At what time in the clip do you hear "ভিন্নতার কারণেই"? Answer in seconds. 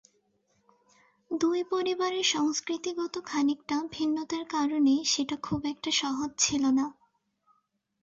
3.91-5.01